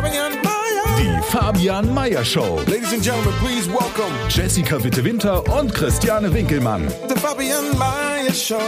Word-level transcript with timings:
Fabian, 0.00 0.32
Fabian 0.32 0.42
Mayer. 0.42 0.96
Die 0.98 1.22
Fabian 1.30 1.94
Meyer 1.94 2.24
Show. 2.24 2.58
Ladies 2.66 2.94
and 2.94 3.02
gentlemen, 3.02 3.34
please 3.38 3.68
welcome 3.70 4.14
Jessica 4.30 4.82
Witte-Winter 4.82 5.44
und 5.58 5.74
Christiane 5.74 6.32
Winkelmann. 6.32 6.88
the 7.06 7.14
Fabian 7.16 7.76
Mayer 7.78 8.32
Show. 8.32 8.58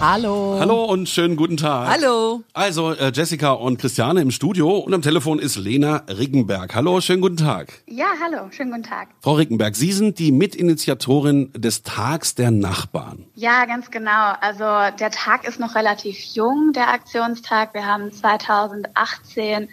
Hallo. 0.00 0.56
Hallo 0.60 0.84
und 0.86 1.10
schönen 1.10 1.36
guten 1.36 1.58
Tag. 1.58 1.88
Hallo. 1.88 2.42
Also 2.54 2.92
äh, 2.92 3.12
Jessica 3.12 3.50
und 3.50 3.78
Christiane 3.78 4.22
im 4.22 4.30
Studio 4.30 4.78
und 4.78 4.94
am 4.94 5.02
Telefon 5.02 5.40
ist 5.40 5.56
Lena 5.56 6.04
Rickenberg. 6.08 6.74
Hallo, 6.74 7.02
schönen 7.02 7.20
guten 7.20 7.36
Tag. 7.36 7.82
Ja, 7.86 8.06
hallo, 8.22 8.50
schönen 8.50 8.70
guten 8.70 8.84
Tag. 8.84 9.08
Frau 9.20 9.34
Rickenberg, 9.34 9.76
Sie 9.76 9.92
sind 9.92 10.18
die 10.18 10.32
Mitinitiatorin 10.32 11.52
des 11.52 11.82
Tags 11.82 12.34
der 12.34 12.50
Nachbarn. 12.50 13.26
Ja, 13.34 13.66
ganz 13.66 13.90
genau. 13.90 14.32
Also 14.40 14.64
der 14.98 15.10
Tag 15.10 15.46
ist 15.46 15.60
noch 15.60 15.74
relativ 15.74 16.16
jung, 16.32 16.72
der 16.72 16.88
Aktionstag. 16.88 17.74
Wir 17.74 17.84
haben 17.84 18.10
2018 18.10 19.68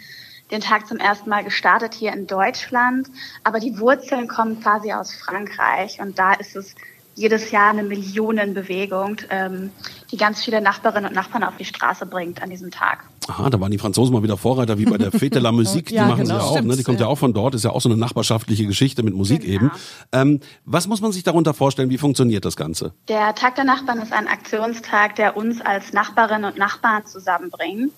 den 0.50 0.60
Tag 0.60 0.86
zum 0.86 0.98
ersten 0.98 1.28
Mal 1.30 1.44
gestartet 1.44 1.94
hier 1.94 2.12
in 2.12 2.26
Deutschland, 2.26 3.08
aber 3.44 3.58
die 3.60 3.78
Wurzeln 3.78 4.28
kommen 4.28 4.60
quasi 4.60 4.92
aus 4.92 5.14
Frankreich 5.14 6.00
und 6.00 6.18
da 6.18 6.34
ist 6.34 6.54
es 6.56 6.74
jedes 7.16 7.50
Jahr 7.50 7.70
eine 7.70 7.82
Millionenbewegung, 7.82 9.16
ähm, 9.30 9.70
die 10.12 10.18
ganz 10.18 10.44
viele 10.44 10.60
Nachbarinnen 10.60 11.08
und 11.08 11.14
Nachbarn 11.14 11.44
auf 11.44 11.56
die 11.56 11.64
Straße 11.64 12.04
bringt 12.04 12.42
an 12.42 12.50
diesem 12.50 12.70
Tag. 12.70 13.04
Aha, 13.26 13.48
da 13.48 13.58
waren 13.58 13.70
die 13.72 13.78
Franzosen 13.78 14.12
mal 14.14 14.22
wieder 14.22 14.36
Vorreiter, 14.36 14.78
wie 14.78 14.84
bei 14.84 14.98
der 14.98 15.10
Fête 15.10 15.30
de 15.30 15.40
la 15.40 15.50
Musique. 15.52 15.86
Die 15.86 15.94
Ja, 15.94 16.06
machen 16.06 16.26
sie 16.26 16.32
genau. 16.32 16.44
ja 16.44 16.60
auch, 16.60 16.60
ne? 16.62 16.76
Die 16.76 16.82
kommt 16.82 17.00
ja 17.00 17.06
ja. 17.06 17.10
auch 17.12 17.16
von 17.16 17.32
dort, 17.32 17.54
ist 17.54 17.64
ja 17.64 17.70
auch 17.70 17.80
so 17.80 17.88
eine 17.88 17.96
nachbarschaftliche 17.98 18.66
Geschichte 18.66 19.02
mit 19.02 19.14
Musik 19.14 19.40
Genau. 19.40 19.54
eben. 19.54 19.70
Ähm, 20.12 20.40
was 20.66 20.86
muss 20.86 21.00
man 21.00 21.10
sich 21.10 21.22
darunter 21.22 21.54
vorstellen? 21.54 21.88
Wie 21.88 21.98
funktioniert 21.98 22.44
das 22.44 22.54
Ganze? 22.54 22.92
Der 23.08 23.34
Tag 23.34 23.54
der 23.56 23.64
Nachbarn 23.64 24.00
ist 24.00 24.12
ein 24.12 24.28
Aktionstag, 24.28 25.16
der 25.16 25.36
uns 25.38 25.60
als 25.62 25.94
Nachbarinnen 25.94 26.44
und 26.52 26.58
Nachbarn 26.58 27.06
zusammenbringt. 27.06 27.92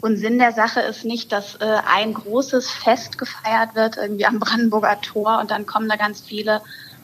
Und 0.00 0.18
Sinn 0.18 0.38
der 0.38 0.52
Sache 0.52 0.80
ist 0.80 1.04
nicht, 1.04 1.32
dass 1.32 1.56
äh, 1.56 1.78
ein 1.86 2.14
großes 2.14 2.70
Fest 2.70 3.18
gefeiert 3.18 3.74
wird, 3.74 3.96
irgendwie 3.96 4.26
am 4.26 4.38
Brandenburger 4.38 5.00
Tor 5.00 5.38
und 5.40 5.50
dann 5.50 5.66
kommen 5.66 5.88
da 5.88 5.96
ganz 5.96 6.20
viele 6.20 6.60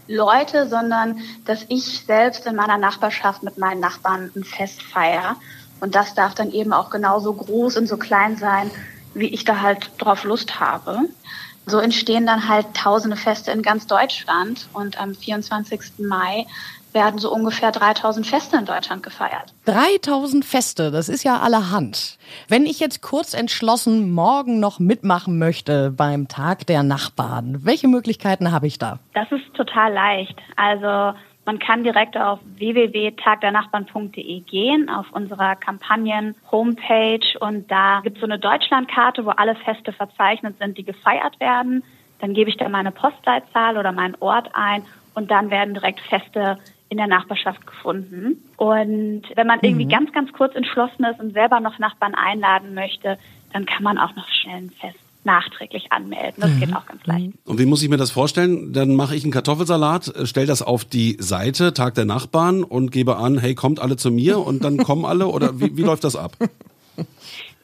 Leute, 0.08 0.68
sondern 0.68 1.20
dass 1.46 1.64
ich 1.68 2.04
selbst 2.04 2.46
in 2.46 2.56
meiner 2.56 2.76
Nachbarschaft 2.76 3.42
mit 3.42 3.56
meinen 3.56 3.80
Nachbarn 3.80 4.30
ein 4.36 4.44
Fest 4.44 4.82
feiere. 4.82 5.36
Und 5.80 5.94
das 5.94 6.14
darf 6.14 6.34
dann 6.34 6.52
eben 6.52 6.72
auch 6.72 6.90
genauso 6.90 7.32
groß 7.32 7.76
und 7.76 7.88
so 7.88 7.96
klein 7.96 8.36
sein, 8.36 8.70
wie 9.14 9.28
ich 9.28 9.44
da 9.44 9.60
halt 9.60 9.90
drauf 9.98 10.24
Lust 10.24 10.60
habe. 10.60 11.00
So 11.66 11.78
entstehen 11.78 12.26
dann 12.26 12.48
halt 12.48 12.66
tausende 12.74 13.16
Feste 13.16 13.52
in 13.52 13.62
ganz 13.62 13.86
Deutschland 13.86 14.68
und 14.72 15.00
am 15.00 15.14
24. 15.14 15.98
Mai 15.98 16.46
werden 16.94 17.18
so 17.18 17.32
ungefähr 17.32 17.72
3000 17.72 18.26
Feste 18.26 18.56
in 18.56 18.64
Deutschland 18.64 19.02
gefeiert. 19.02 19.54
3000 19.66 20.44
Feste, 20.44 20.90
das 20.90 21.08
ist 21.08 21.24
ja 21.24 21.40
allerhand. 21.40 22.18
Wenn 22.48 22.66
ich 22.66 22.80
jetzt 22.80 23.02
kurz 23.02 23.34
entschlossen 23.34 24.12
morgen 24.12 24.60
noch 24.60 24.78
mitmachen 24.78 25.38
möchte 25.38 25.90
beim 25.90 26.28
Tag 26.28 26.66
der 26.66 26.82
Nachbarn, 26.82 27.60
welche 27.64 27.88
Möglichkeiten 27.88 28.52
habe 28.52 28.66
ich 28.66 28.78
da? 28.78 28.98
Das 29.14 29.30
ist 29.32 29.54
total 29.54 29.92
leicht. 29.92 30.38
Also 30.56 31.16
man 31.44 31.58
kann 31.58 31.82
direkt 31.82 32.16
auf 32.16 32.38
www.tagdernachbarn.de 32.56 34.40
gehen, 34.40 34.88
auf 34.88 35.10
unserer 35.12 35.56
Kampagnen-Homepage 35.56 37.38
und 37.40 37.68
da 37.70 38.00
gibt 38.02 38.16
es 38.16 38.20
so 38.20 38.26
eine 38.26 38.38
Deutschlandkarte, 38.38 39.24
wo 39.24 39.30
alle 39.30 39.56
Feste 39.56 39.92
verzeichnet 39.92 40.58
sind, 40.58 40.78
die 40.78 40.84
gefeiert 40.84 41.40
werden. 41.40 41.82
Dann 42.20 42.34
gebe 42.34 42.48
ich 42.48 42.56
da 42.56 42.68
meine 42.68 42.92
Postleitzahl 42.92 43.76
oder 43.76 43.90
meinen 43.90 44.16
Ort 44.20 44.50
ein 44.54 44.84
und 45.14 45.32
dann 45.32 45.50
werden 45.50 45.74
direkt 45.74 45.98
Feste 46.00 46.58
in 46.92 46.98
der 46.98 47.06
Nachbarschaft 47.06 47.66
gefunden. 47.66 48.44
Und 48.58 49.22
wenn 49.34 49.46
man 49.46 49.60
irgendwie 49.62 49.86
ganz, 49.86 50.12
ganz 50.12 50.30
kurz 50.34 50.54
entschlossen 50.54 51.04
ist 51.04 51.18
und 51.18 51.32
selber 51.32 51.58
noch 51.58 51.78
Nachbarn 51.78 52.14
einladen 52.14 52.74
möchte, 52.74 53.18
dann 53.54 53.64
kann 53.64 53.82
man 53.82 53.96
auch 53.96 54.14
noch 54.14 54.28
schnell 54.28 54.58
ein 54.58 54.70
Fest 54.78 54.98
nachträglich 55.24 55.90
anmelden. 55.90 56.34
Das 56.36 56.50
geht 56.58 56.76
auch 56.76 56.84
ganz 56.84 57.06
leicht. 57.06 57.32
Und 57.46 57.58
wie 57.58 57.64
muss 57.64 57.82
ich 57.82 57.88
mir 57.88 57.96
das 57.96 58.10
vorstellen? 58.10 58.74
Dann 58.74 58.94
mache 58.94 59.16
ich 59.16 59.22
einen 59.22 59.32
Kartoffelsalat, 59.32 60.08
äh, 60.08 60.26
stell 60.26 60.46
das 60.46 60.60
auf 60.60 60.84
die 60.84 61.16
Seite, 61.18 61.72
Tag 61.72 61.94
der 61.94 62.04
Nachbarn 62.04 62.62
und 62.62 62.90
gebe 62.90 63.16
an, 63.16 63.38
hey, 63.38 63.54
kommt 63.54 63.80
alle 63.80 63.96
zu 63.96 64.10
mir 64.10 64.38
und 64.38 64.64
dann 64.64 64.76
kommen 64.88 65.06
alle 65.06 65.28
oder 65.28 65.58
wie, 65.60 65.76
wie 65.76 65.82
läuft 65.82 66.04
das 66.04 66.14
ab? 66.14 66.32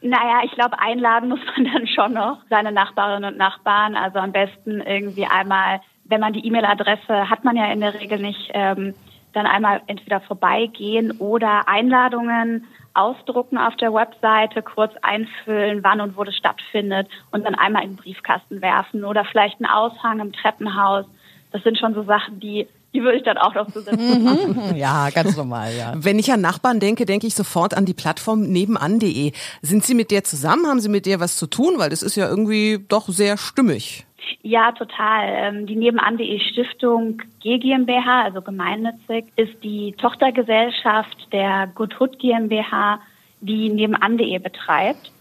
Naja, 0.01 0.41
ich 0.45 0.51
glaube, 0.53 0.79
einladen 0.79 1.29
muss 1.29 1.39
man 1.55 1.65
dann 1.73 1.87
schon 1.87 2.13
noch 2.13 2.37
seine 2.49 2.71
Nachbarinnen 2.71 3.33
und 3.33 3.37
Nachbarn. 3.37 3.95
Also 3.95 4.17
am 4.17 4.31
besten 4.31 4.81
irgendwie 4.81 5.25
einmal, 5.25 5.81
wenn 6.05 6.21
man 6.21 6.33
die 6.33 6.47
E-Mail-Adresse 6.47 7.29
hat 7.29 7.43
man 7.43 7.55
ja 7.55 7.71
in 7.71 7.81
der 7.81 7.93
Regel 7.93 8.19
nicht, 8.19 8.49
ähm, 8.53 8.95
dann 9.33 9.45
einmal 9.45 9.81
entweder 9.87 10.21
vorbeigehen 10.21 11.11
oder 11.19 11.67
Einladungen 11.67 12.65
ausdrucken 12.93 13.57
auf 13.57 13.75
der 13.77 13.93
Webseite, 13.93 14.61
kurz 14.61 14.93
einfüllen, 15.01 15.83
wann 15.83 16.01
und 16.01 16.17
wo 16.17 16.23
das 16.23 16.35
stattfindet 16.35 17.07
und 17.31 17.45
dann 17.45 17.55
einmal 17.55 17.83
in 17.83 17.91
den 17.91 17.95
Briefkasten 17.97 18.61
werfen 18.61 19.03
oder 19.05 19.25
vielleicht 19.25 19.61
einen 19.61 19.71
Aushang 19.71 20.19
im 20.19 20.33
Treppenhaus. 20.33 21.05
Das 21.51 21.63
sind 21.63 21.77
schon 21.77 21.93
so 21.93 22.03
Sachen, 22.03 22.39
die, 22.39 22.67
die 22.93 23.01
würde 23.01 23.17
ich 23.17 23.23
dann 23.23 23.37
auch 23.37 23.53
noch 23.53 23.71
zusätzlich 23.71 24.19
machen. 24.19 24.75
Ja, 24.75 25.09
ganz 25.11 25.37
normal, 25.37 25.73
ja. 25.75 25.93
Wenn 25.95 26.19
ich 26.19 26.31
an 26.31 26.41
Nachbarn 26.41 26.79
denke, 26.79 27.05
denke 27.05 27.27
ich 27.27 27.35
sofort 27.35 27.73
an 27.73 27.85
die 27.85 27.93
Plattform 27.93 28.41
nebenan.de. 28.41 29.31
Sind 29.61 29.83
Sie 29.83 29.95
mit 29.95 30.11
der 30.11 30.23
zusammen? 30.23 30.67
Haben 30.67 30.79
Sie 30.79 30.89
mit 30.89 31.05
der 31.05 31.19
was 31.19 31.37
zu 31.37 31.47
tun? 31.47 31.75
Weil 31.77 31.89
das 31.89 32.03
ist 32.03 32.15
ja 32.15 32.27
irgendwie 32.27 32.83
doch 32.87 33.07
sehr 33.07 33.37
stimmig. 33.37 34.05
Ja, 34.41 34.71
total. 34.71 35.23
Ähm, 35.27 35.65
Die 35.65 35.75
Nebenan.de 35.75 36.39
Stiftung 36.39 37.21
G 37.41 37.57
GmbH, 37.57 38.23
also 38.23 38.41
gemeinnützig, 38.41 39.25
ist 39.35 39.63
die 39.63 39.93
Tochtergesellschaft 39.93 41.31
der 41.31 41.67
Good 41.75 41.99
Hood 41.99 42.19
GmbH, 42.19 42.99
die 43.41 43.69
Nebenan.de 43.69 44.37
betreibt. 44.39 45.11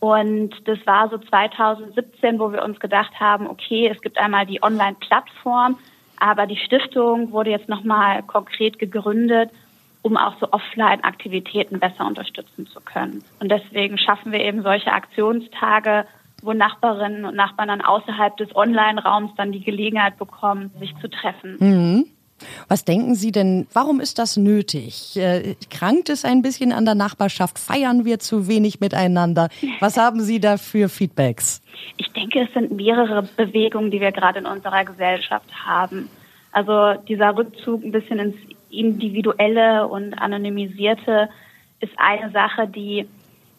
Und 0.00 0.50
das 0.66 0.78
war 0.86 1.08
so 1.08 1.16
2017, 1.16 2.38
wo 2.38 2.52
wir 2.52 2.62
uns 2.62 2.78
gedacht 2.78 3.18
haben, 3.18 3.46
okay, 3.46 3.88
es 3.88 4.02
gibt 4.02 4.18
einmal 4.18 4.44
die 4.44 4.62
Online-Plattform, 4.62 5.78
aber 6.20 6.46
die 6.46 6.58
Stiftung 6.58 7.32
wurde 7.32 7.50
jetzt 7.50 7.68
nochmal 7.68 8.22
konkret 8.22 8.78
gegründet, 8.78 9.50
um 10.02 10.18
auch 10.18 10.38
so 10.38 10.52
Offline-Aktivitäten 10.52 11.80
besser 11.80 12.06
unterstützen 12.06 12.66
zu 12.66 12.80
können. 12.82 13.24
Und 13.40 13.50
deswegen 13.50 13.96
schaffen 13.96 14.32
wir 14.32 14.40
eben 14.40 14.62
solche 14.62 14.92
Aktionstage, 14.92 16.06
wo 16.44 16.52
Nachbarinnen 16.52 17.24
und 17.24 17.36
Nachbarn 17.36 17.68
dann 17.68 17.80
außerhalb 17.80 18.36
des 18.36 18.54
Online-Raums 18.54 19.32
dann 19.36 19.52
die 19.52 19.62
Gelegenheit 19.62 20.18
bekommen, 20.18 20.70
sich 20.78 20.94
zu 21.00 21.08
treffen. 21.08 21.56
Was 22.68 22.84
denken 22.84 23.14
Sie 23.14 23.32
denn, 23.32 23.66
warum 23.72 24.00
ist 24.00 24.18
das 24.18 24.36
nötig? 24.36 25.16
Äh, 25.16 25.54
krankt 25.70 26.08
es 26.08 26.24
ein 26.24 26.42
bisschen 26.42 26.72
an 26.72 26.84
der 26.84 26.94
Nachbarschaft? 26.94 27.58
Feiern 27.58 28.04
wir 28.04 28.18
zu 28.18 28.48
wenig 28.48 28.80
miteinander? 28.80 29.48
Was 29.80 29.96
haben 29.96 30.20
Sie 30.20 30.40
da 30.40 30.56
für 30.56 30.88
Feedbacks? 30.88 31.62
Ich 31.96 32.12
denke, 32.12 32.40
es 32.42 32.52
sind 32.52 32.72
mehrere 32.72 33.22
Bewegungen, 33.22 33.90
die 33.90 34.00
wir 34.00 34.12
gerade 34.12 34.40
in 34.40 34.46
unserer 34.46 34.84
Gesellschaft 34.84 35.48
haben. 35.64 36.10
Also 36.52 37.00
dieser 37.08 37.36
Rückzug 37.36 37.84
ein 37.84 37.92
bisschen 37.92 38.18
ins 38.18 38.36
Individuelle 38.70 39.86
und 39.86 40.14
Anonymisierte 40.14 41.28
ist 41.80 41.92
eine 41.96 42.30
Sache, 42.30 42.66
die 42.66 43.08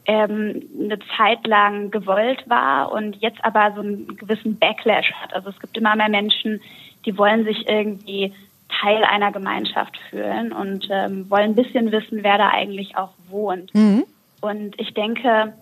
ähm, 0.06 0.64
eine 0.80 1.00
Zeit 1.18 1.46
lang 1.48 1.92
gewollt 1.92 2.48
war 2.48 2.92
und 2.92 3.16
jetzt 3.18 3.44
aber 3.44 3.74
so 3.76 3.82
einen 3.82 4.16
gewissen 4.18 4.58
Backlash 4.58 5.12
hat. 5.14 5.34
Also 5.34 5.50
es 5.50 5.60
gibt 5.60 5.78
immer 5.78 5.96
mehr 5.96 6.10
Menschen, 6.10 6.62
die 7.06 7.18
wollen 7.18 7.44
sich 7.44 7.68
irgendwie 7.68 8.34
Teil 8.82 9.04
einer 9.04 9.32
Gemeinschaft 9.32 9.98
fühlen 10.10 10.52
und 10.52 10.88
ähm, 10.90 11.30
wollen 11.30 11.52
ein 11.52 11.56
bisschen 11.56 11.92
wissen, 11.92 12.24
wer 12.24 12.38
da 12.38 12.50
eigentlich 12.50 12.98
auch 12.98 13.12
wohnt. 13.30 13.72
Und 14.42 14.80
ich 14.80 14.94
denke, 14.94 15.54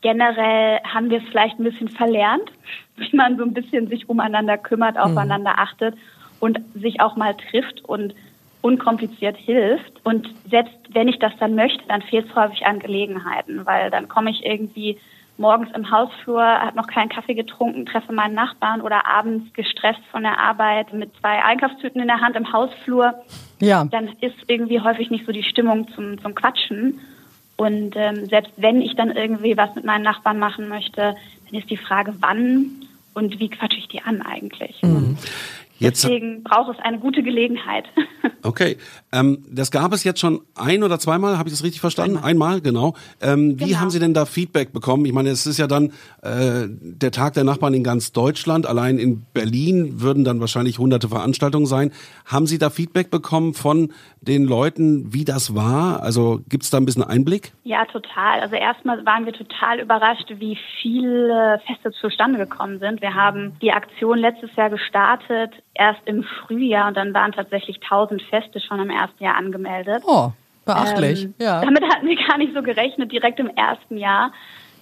generell 0.00 0.80
haben 0.82 1.10
wir 1.10 1.18
es 1.18 1.28
vielleicht 1.28 1.58
ein 1.58 1.64
bisschen 1.64 1.88
verlernt, 1.88 2.50
wie 2.96 3.16
man 3.16 3.36
so 3.36 3.44
ein 3.44 3.54
bisschen 3.54 3.88
sich 3.88 4.08
umeinander 4.08 4.58
kümmert, 4.58 4.98
aufeinander 4.98 5.58
achtet 5.58 5.94
und 6.40 6.60
sich 6.74 7.00
auch 7.00 7.16
mal 7.16 7.34
trifft 7.34 7.84
und 7.84 8.14
unkompliziert 8.64 9.36
hilft. 9.36 9.92
Und 10.04 10.26
selbst 10.50 10.74
wenn 10.88 11.06
ich 11.06 11.18
das 11.18 11.32
dann 11.38 11.54
möchte, 11.54 11.84
dann 11.86 12.00
fehlt 12.00 12.30
es 12.30 12.34
häufig 12.34 12.64
an 12.64 12.78
Gelegenheiten, 12.78 13.66
weil 13.66 13.90
dann 13.90 14.08
komme 14.08 14.30
ich 14.30 14.42
irgendwie 14.42 14.98
morgens 15.36 15.68
im 15.74 15.90
Hausflur, 15.90 16.42
habe 16.42 16.74
noch 16.74 16.86
keinen 16.86 17.10
Kaffee 17.10 17.34
getrunken, 17.34 17.84
treffe 17.84 18.14
meinen 18.14 18.34
Nachbarn 18.34 18.80
oder 18.80 19.06
abends 19.06 19.52
gestresst 19.52 20.00
von 20.10 20.22
der 20.22 20.38
Arbeit 20.38 20.94
mit 20.94 21.10
zwei 21.20 21.44
Einkaufstüten 21.44 22.00
in 22.00 22.06
der 22.06 22.22
Hand 22.22 22.36
im 22.36 22.54
Hausflur, 22.54 23.12
Ja. 23.60 23.84
dann 23.84 24.08
ist 24.22 24.36
irgendwie 24.46 24.80
häufig 24.80 25.10
nicht 25.10 25.26
so 25.26 25.32
die 25.32 25.42
Stimmung 25.42 25.88
zum, 25.94 26.18
zum 26.22 26.34
Quatschen. 26.34 27.00
Und 27.56 27.94
ähm, 27.96 28.28
selbst 28.30 28.52
wenn 28.56 28.80
ich 28.80 28.96
dann 28.96 29.10
irgendwie 29.10 29.58
was 29.58 29.74
mit 29.74 29.84
meinen 29.84 30.04
Nachbarn 30.04 30.38
machen 30.38 30.68
möchte, 30.68 31.16
dann 31.50 31.60
ist 31.60 31.68
die 31.68 31.76
Frage, 31.76 32.14
wann 32.20 32.70
und 33.12 33.38
wie 33.40 33.50
quatsche 33.50 33.78
ich 33.78 33.88
die 33.88 34.00
an 34.00 34.22
eigentlich. 34.22 34.80
Jetzt, 35.84 36.02
Deswegen 36.04 36.42
braucht 36.42 36.78
es 36.78 36.82
eine 36.82 36.98
gute 36.98 37.22
Gelegenheit. 37.22 37.84
okay, 38.42 38.78
ähm, 39.14 39.44
das 39.48 39.70
gab 39.70 39.92
es 39.92 40.02
jetzt 40.04 40.20
schon 40.20 40.40
ein 40.56 40.82
oder 40.82 40.98
zweimal, 40.98 41.38
habe 41.38 41.48
ich 41.48 41.54
das 41.54 41.62
richtig 41.62 41.80
verstanden? 41.80 42.18
Einmal, 42.18 42.60
genau. 42.60 42.94
Ähm, 43.22 43.58
wie 43.60 43.66
Genau. 43.66 43.80
haben 43.80 43.90
Sie 43.90 44.00
denn 44.00 44.12
da 44.14 44.26
Feedback 44.26 44.72
bekommen? 44.72 45.04
Ich 45.06 45.12
meine, 45.12 45.30
es 45.30 45.46
ist 45.46 45.58
ja 45.58 45.66
dann 45.66 45.92
äh, 46.22 46.66
der 46.68 47.10
Tag 47.12 47.34
der 47.34 47.44
Nachbarn 47.44 47.74
in 47.74 47.84
ganz 47.84 48.12
Deutschland. 48.12 48.66
Allein 48.66 48.98
in 48.98 49.24
Berlin 49.32 50.00
würden 50.00 50.24
dann 50.24 50.40
wahrscheinlich 50.40 50.78
hunderte 50.78 51.08
Veranstaltungen 51.08 51.66
sein. 51.66 51.92
Haben 52.26 52.46
Sie 52.46 52.58
da 52.58 52.70
Feedback 52.70 53.10
bekommen 53.10 53.54
von 53.54 53.92
den 54.20 54.44
Leuten, 54.44 55.12
wie 55.12 55.24
das 55.24 55.54
war? 55.54 56.02
Also 56.02 56.40
gibt 56.48 56.64
es 56.64 56.70
da 56.70 56.78
ein 56.78 56.84
bisschen 56.86 57.02
Einblick? 57.04 57.52
Ja, 57.62 57.84
total. 57.86 58.40
Also 58.40 58.56
erstmal 58.56 59.04
waren 59.06 59.26
wir 59.26 59.32
total 59.32 59.80
überrascht, 59.80 60.30
wie 60.38 60.58
viele 60.82 61.60
Feste 61.66 61.92
zustande 61.92 62.38
gekommen 62.38 62.78
sind. 62.80 63.00
Wir 63.00 63.14
haben 63.14 63.52
die 63.62 63.70
Aktion 63.72 64.18
letztes 64.18 64.54
Jahr 64.56 64.70
gestartet, 64.70 65.52
erst 65.74 66.00
im 66.06 66.24
Frühjahr 66.24 66.88
und 66.88 66.96
dann 66.96 67.12
waren 67.14 67.32
tatsächlich 67.32 67.80
1000 67.82 68.22
Feste 68.22 68.60
schon 68.60 68.80
im 68.80 68.90
ersten 69.04 69.24
Jahr 69.24 69.36
angemeldet. 69.36 70.02
Oh, 70.06 70.30
beachtlich. 70.64 71.24
Ähm, 71.24 71.34
ja. 71.38 71.60
Damit 71.60 71.84
hatten 71.84 72.06
wir 72.06 72.16
gar 72.16 72.38
nicht 72.38 72.54
so 72.54 72.62
gerechnet, 72.62 73.12
direkt 73.12 73.38
im 73.38 73.48
ersten 73.48 73.96
Jahr. 73.96 74.32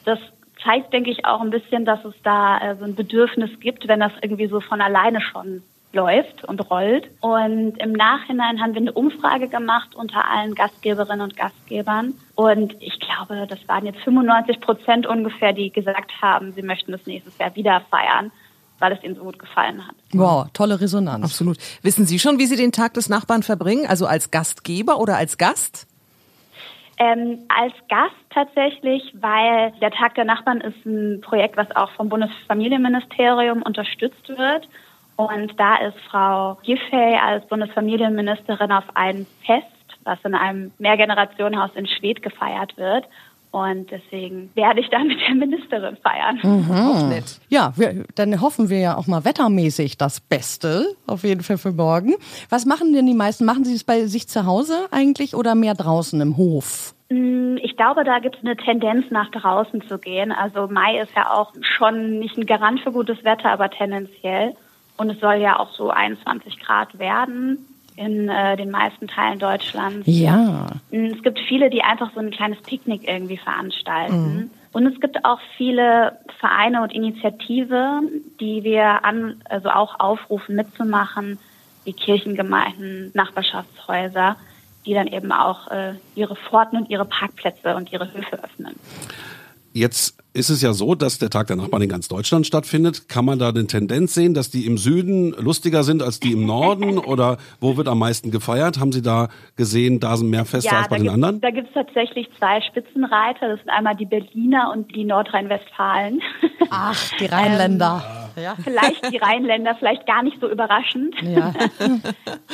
Das 0.04 0.18
zeigt, 0.62 0.92
denke 0.92 1.10
ich, 1.10 1.24
auch 1.24 1.40
ein 1.40 1.50
bisschen, 1.50 1.84
dass 1.84 2.04
es 2.04 2.14
da 2.22 2.58
äh, 2.58 2.76
so 2.76 2.84
ein 2.84 2.94
Bedürfnis 2.94 3.50
gibt, 3.60 3.88
wenn 3.88 4.00
das 4.00 4.12
irgendwie 4.22 4.46
so 4.46 4.60
von 4.60 4.80
alleine 4.80 5.20
schon 5.20 5.62
läuft 5.92 6.44
und 6.44 6.70
rollt. 6.70 7.10
Und 7.20 7.76
im 7.78 7.92
Nachhinein 7.92 8.60
haben 8.60 8.72
wir 8.74 8.80
eine 8.80 8.92
Umfrage 8.92 9.48
gemacht 9.48 9.94
unter 9.94 10.28
allen 10.28 10.54
Gastgeberinnen 10.54 11.20
und 11.20 11.36
Gastgebern. 11.36 12.14
Und 12.34 12.74
ich 12.80 12.98
glaube, 12.98 13.46
das 13.46 13.58
waren 13.68 13.86
jetzt 13.86 14.00
95 14.00 14.60
Prozent 14.60 15.06
ungefähr, 15.06 15.52
die 15.52 15.70
gesagt 15.70 16.12
haben, 16.22 16.52
sie 16.52 16.62
möchten 16.62 16.92
das 16.92 17.06
nächstes 17.06 17.36
Jahr 17.38 17.54
wieder 17.56 17.82
feiern, 17.90 18.30
weil 18.82 18.92
es 18.92 19.02
ihnen 19.02 19.14
so 19.14 19.22
gut 19.22 19.38
gefallen 19.38 19.86
hat. 19.86 19.94
Wow, 20.12 20.48
tolle 20.52 20.80
Resonanz. 20.80 21.24
Absolut. 21.24 21.56
Wissen 21.82 22.04
Sie 22.04 22.18
schon, 22.18 22.38
wie 22.38 22.46
Sie 22.46 22.56
den 22.56 22.72
Tag 22.72 22.94
des 22.94 23.08
Nachbarn 23.08 23.42
verbringen? 23.42 23.86
Also 23.86 24.06
als 24.06 24.30
Gastgeber 24.30 24.98
oder 24.98 25.16
als 25.16 25.38
Gast? 25.38 25.86
Ähm, 26.98 27.38
als 27.48 27.72
Gast 27.88 28.16
tatsächlich, 28.30 29.02
weil 29.20 29.72
der 29.80 29.92
Tag 29.92 30.16
der 30.16 30.24
Nachbarn 30.24 30.60
ist 30.60 30.84
ein 30.84 31.20
Projekt, 31.20 31.56
was 31.56 31.74
auch 31.74 31.90
vom 31.92 32.08
Bundesfamilienministerium 32.08 33.62
unterstützt 33.62 34.28
wird. 34.28 34.68
Und 35.16 35.58
da 35.58 35.76
ist 35.76 35.98
Frau 36.10 36.58
Giffey 36.64 37.16
als 37.22 37.46
Bundesfamilienministerin 37.46 38.72
auf 38.72 38.84
einem 38.94 39.26
Fest, 39.46 39.66
was 40.04 40.18
in 40.24 40.34
einem 40.34 40.72
Mehrgenerationenhaus 40.78 41.70
in 41.76 41.86
Schwedt 41.86 42.22
gefeiert 42.22 42.76
wird. 42.76 43.04
Und 43.52 43.90
deswegen 43.90 44.50
werde 44.54 44.80
ich 44.80 44.88
da 44.88 44.98
mit 45.04 45.20
der 45.20 45.34
Ministerin 45.34 45.96
feiern. 45.98 47.08
Nett. 47.10 47.38
Ja, 47.50 47.74
wir, 47.76 48.04
dann 48.14 48.40
hoffen 48.40 48.70
wir 48.70 48.78
ja 48.78 48.96
auch 48.96 49.06
mal 49.06 49.26
wettermäßig 49.26 49.98
das 49.98 50.20
Beste, 50.20 50.86
auf 51.06 51.22
jeden 51.22 51.42
Fall 51.42 51.58
für 51.58 51.72
morgen. 51.72 52.14
Was 52.48 52.64
machen 52.64 52.94
denn 52.94 53.06
die 53.06 53.12
meisten? 53.14 53.44
Machen 53.44 53.64
sie 53.64 53.74
es 53.74 53.84
bei 53.84 54.06
sich 54.06 54.26
zu 54.26 54.46
Hause 54.46 54.86
eigentlich 54.90 55.34
oder 55.34 55.54
mehr 55.54 55.74
draußen 55.74 56.18
im 56.22 56.38
Hof? 56.38 56.94
Mm, 57.10 57.58
Ich 57.58 57.76
glaube, 57.76 58.04
da 58.04 58.20
gibt 58.20 58.36
es 58.36 58.42
eine 58.42 58.56
Tendenz, 58.56 59.10
nach 59.10 59.30
draußen 59.30 59.82
zu 59.86 59.98
gehen. 59.98 60.32
Also 60.32 60.68
Mai 60.68 61.00
ist 61.02 61.12
ja 61.14 61.30
auch 61.30 61.52
schon 61.76 62.20
nicht 62.20 62.38
ein 62.38 62.46
Garant 62.46 62.80
für 62.80 62.90
gutes 62.90 63.22
Wetter, 63.22 63.50
aber 63.50 63.68
tendenziell. 63.68 64.56
Und 64.96 65.10
es 65.10 65.20
soll 65.20 65.34
ja 65.36 65.58
auch 65.58 65.72
so 65.74 65.90
21 65.90 66.58
Grad 66.58 66.98
werden 66.98 67.66
in 67.96 68.28
äh, 68.28 68.56
den 68.56 68.70
meisten 68.70 69.06
Teilen 69.08 69.38
Deutschlands. 69.38 70.06
Ja. 70.06 70.66
Mm, 70.90 71.06
Es 71.06 71.22
gibt 71.22 71.38
viele, 71.40 71.70
die 71.70 71.82
einfach 71.82 72.12
so 72.14 72.20
ein 72.20 72.30
kleines 72.30 72.60
Picknick 72.62 73.08
irgendwie 73.08 73.36
veranstalten. 73.36 74.50
Und 74.72 74.86
es 74.86 74.98
gibt 75.00 75.24
auch 75.24 75.38
viele 75.58 76.18
Vereine 76.40 76.82
und 76.82 76.92
Initiative, 76.94 78.00
die 78.40 78.64
wir 78.64 79.04
an, 79.04 79.42
also 79.48 79.68
auch 79.68 80.00
aufrufen, 80.00 80.56
mitzumachen, 80.56 81.38
wie 81.84 81.92
Kirchengemeinden, 81.92 83.10
Nachbarschaftshäuser, 83.12 84.36
die 84.86 84.94
dann 84.94 85.06
eben 85.08 85.30
auch 85.30 85.68
äh, 85.68 85.94
ihre 86.14 86.36
Pforten 86.36 86.78
und 86.78 86.90
ihre 86.90 87.04
Parkplätze 87.04 87.76
und 87.76 87.92
ihre 87.92 88.12
Höfe 88.12 88.42
öffnen. 88.42 88.74
Jetzt 89.72 90.18
ist 90.34 90.48
es 90.48 90.62
ja 90.62 90.72
so, 90.72 90.94
dass 90.94 91.18
der 91.18 91.30
Tag 91.30 91.46
der 91.48 91.56
Nachbarn 91.56 91.82
in 91.82 91.88
ganz 91.88 92.08
Deutschland 92.08 92.46
stattfindet. 92.46 93.08
Kann 93.08 93.24
man 93.24 93.38
da 93.38 93.50
eine 93.50 93.66
Tendenz 93.66 94.14
sehen, 94.14 94.34
dass 94.34 94.50
die 94.50 94.66
im 94.66 94.78
Süden 94.78 95.32
lustiger 95.32 95.82
sind 95.82 96.02
als 96.02 96.20
die 96.20 96.32
im 96.32 96.46
Norden? 96.46 96.98
Oder 96.98 97.38
wo 97.60 97.76
wird 97.76 97.88
am 97.88 97.98
meisten 97.98 98.30
gefeiert? 98.30 98.78
Haben 98.78 98.92
Sie 98.92 99.02
da 99.02 99.28
gesehen, 99.56 100.00
da 100.00 100.16
sind 100.16 100.30
mehr 100.30 100.44
Feste 100.44 100.74
als 100.74 100.88
bei 100.88 100.98
den 100.98 101.08
anderen? 101.08 101.40
Da 101.40 101.50
gibt 101.50 101.68
es 101.68 101.74
tatsächlich 101.74 102.28
zwei 102.38 102.60
Spitzenreiter. 102.62 103.48
Das 103.48 103.58
sind 103.60 103.70
einmal 103.70 103.96
die 103.96 104.06
Berliner 104.06 104.72
und 104.72 104.94
die 104.94 105.04
Nordrhein-Westfalen. 105.04 106.20
Ach, 106.70 107.10
die 107.18 107.26
Rheinländer. 107.32 108.21
Ja. 108.36 108.54
vielleicht 108.62 109.12
die 109.12 109.16
Rheinländer, 109.18 109.74
vielleicht 109.76 110.06
gar 110.06 110.22
nicht 110.22 110.40
so 110.40 110.48
überraschend. 110.50 111.14
Ja. 111.22 111.52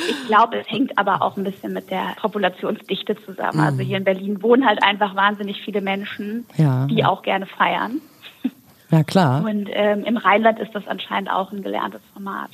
Ich 0.09 0.27
glaube, 0.27 0.59
es 0.59 0.69
hängt 0.69 0.97
aber 0.97 1.21
auch 1.21 1.35
ein 1.37 1.43
bisschen 1.43 1.73
mit 1.73 1.89
der 1.91 2.15
Populationsdichte 2.21 3.15
zusammen. 3.25 3.59
Also 3.59 3.79
hier 3.81 3.97
in 3.97 4.03
Berlin 4.03 4.41
wohnen 4.41 4.65
halt 4.65 4.81
einfach 4.81 5.15
wahnsinnig 5.15 5.61
viele 5.61 5.81
Menschen, 5.81 6.45
Ja. 6.55 6.85
die 6.87 7.03
auch 7.03 7.21
gerne 7.21 7.45
feiern. 7.45 7.99
ja, 8.91 9.03
klar. 9.03 9.43
Und 9.43 9.69
ähm, 9.71 10.03
im 10.05 10.17
Rheinland 10.17 10.57
ist 10.59 10.73
das 10.73 10.87
anscheinend 10.87 11.29
auch 11.31 11.51
ein 11.51 11.61
gelerntes 11.63 12.01
Format, 12.13 12.49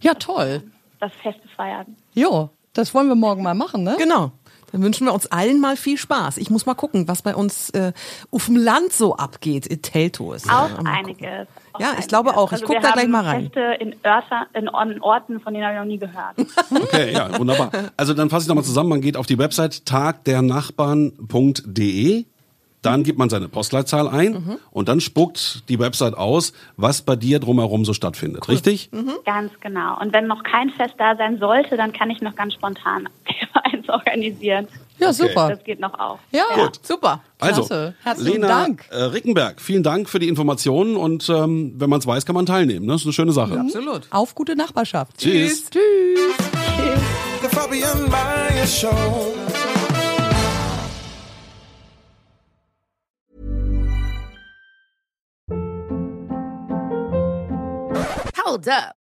Ja, 0.00 0.14
toll. 0.14 0.62
das 1.00 1.12
Feste 1.22 1.48
feiern. 1.56 1.96
Jo, 2.14 2.50
das 2.74 2.94
wollen 2.94 3.08
wir 3.08 3.14
morgen 3.16 3.42
mal 3.42 3.54
machen, 3.54 3.82
ne? 3.84 3.94
Genau. 3.98 4.32
Dann 4.72 4.82
wünschen 4.82 5.06
wir 5.06 5.12
uns 5.14 5.26
allen 5.30 5.60
mal 5.60 5.76
viel 5.76 5.96
Spaß. 5.98 6.38
Ich 6.38 6.50
muss 6.50 6.66
mal 6.66 6.74
gucken, 6.74 7.06
was 7.08 7.22
bei 7.22 7.34
uns 7.34 7.70
äh, 7.70 7.92
auf 8.30 8.46
dem 8.46 8.56
Land 8.56 8.92
so 8.92 9.16
abgeht 9.16 9.66
in 9.66 9.82
Teltow. 9.82 10.36
Auch 10.48 10.70
einiges. 10.84 11.46
auch 11.74 11.80
Ja, 11.80 11.86
ich 11.86 11.92
einiges. 11.92 12.06
glaube 12.08 12.36
auch. 12.36 12.48
Ich 12.48 12.52
Also 12.54 12.66
guck 12.66 12.76
wir 12.76 12.80
da 12.80 12.90
gleich 12.92 13.08
mal 13.08 13.24
rein. 13.24 13.44
Feste 13.52 13.60
in, 13.80 13.94
Örter, 14.04 14.46
in 14.54 14.68
Orten- 14.68 15.00
Orten, 15.02 15.40
von 15.40 15.52
denen 15.54 15.66
habe 15.66 15.74
ich 15.74 15.80
noch 15.80 15.86
nie 15.86 15.98
gehört. 15.98 16.36
Okay, 16.84 17.12
ja, 17.12 17.38
wunderbar. 17.38 17.70
Also 17.96 18.14
dann 18.14 18.28
fasse 18.30 18.44
ich 18.44 18.48
nochmal 18.48 18.64
zusammen. 18.64 18.88
Man 18.88 19.00
geht 19.02 19.16
auf 19.16 19.26
die 19.26 19.38
Website 19.38 19.84
tagdernachbarn.de. 19.86 22.24
Dann 22.82 23.04
gibt 23.04 23.16
man 23.16 23.30
seine 23.30 23.46
Postleitzahl 23.48 24.08
ein 24.08 24.58
und 24.72 24.88
dann 24.88 25.00
spuckt 25.00 25.62
die 25.68 25.78
Website 25.78 26.14
aus, 26.18 26.52
was 26.76 27.02
bei 27.02 27.14
dir 27.14 27.38
drumherum 27.38 27.84
so 27.84 27.92
stattfindet. 27.92 28.48
Richtig? 28.48 28.90
Ganz 29.24 29.52
genau. 29.60 30.00
Und 30.00 30.12
wenn 30.12 30.26
noch 30.26 30.42
kein 30.42 30.70
Fest 30.70 30.94
da 30.98 31.14
sein 31.16 31.38
sollte, 31.38 31.76
dann 31.76 31.92
kann 31.92 32.10
ich 32.10 32.20
noch 32.22 32.34
ganz 32.34 32.54
spontan 32.54 33.08
eins 33.82 33.88
organisieren. 33.88 34.68
Ja, 34.98 35.12
super. 35.12 35.48
Das 35.50 35.64
geht 35.64 35.80
noch 35.80 35.98
auch. 35.98 36.18
Ja, 36.30 36.44
Gut. 36.54 36.78
Super. 36.82 37.22
Also. 37.40 37.92
Herzlichen 38.02 38.42
Lena 38.42 38.48
Dank. 38.48 38.84
Äh, 38.90 38.96
Rickenberg, 39.04 39.60
vielen 39.60 39.82
Dank 39.82 40.08
für 40.08 40.18
die 40.18 40.28
Informationen 40.28 40.96
und 40.96 41.28
ähm, 41.28 41.74
wenn 41.76 41.90
man 41.90 41.98
es 41.98 42.06
weiß, 42.06 42.24
kann 42.24 42.34
man 42.34 42.46
teilnehmen. 42.46 42.86
Ne? 42.86 42.92
Das 42.92 43.02
ist 43.02 43.06
eine 43.06 43.12
schöne 43.12 43.32
Sache. 43.32 43.58
Absolut. 43.58 44.02
Auf 44.10 44.34
gute 44.34 44.54
Nachbarschaft. 44.54 45.18
Tschüss. 45.18 45.68
Tschüss. 45.70 45.80
The 47.42 47.48
Fabian 47.48 48.08
Myers 48.08 48.78
Show. 48.80 49.34
Hold 58.44 58.68
up. 58.68 59.01